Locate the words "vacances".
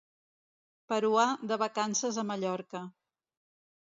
1.63-2.19